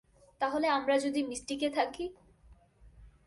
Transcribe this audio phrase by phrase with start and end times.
[0.41, 2.05] তাহলে আমরা যদি মিস্টিক এ থাকি!